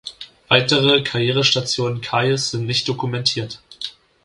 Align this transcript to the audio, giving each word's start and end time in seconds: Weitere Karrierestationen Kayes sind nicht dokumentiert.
Weitere 0.47 1.03
Karrierestationen 1.03 2.01
Kayes 2.01 2.49
sind 2.49 2.65
nicht 2.65 2.87
dokumentiert. 2.87 3.61